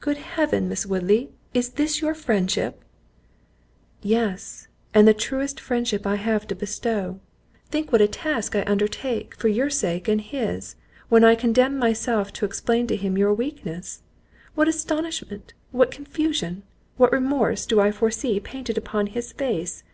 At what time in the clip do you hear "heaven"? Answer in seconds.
0.18-0.68